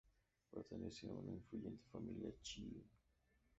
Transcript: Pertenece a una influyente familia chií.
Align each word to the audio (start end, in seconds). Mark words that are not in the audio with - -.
Pertenece 0.49 1.07
a 1.11 1.13
una 1.13 1.31
influyente 1.31 1.83
familia 1.91 2.31
chií. 2.41 2.83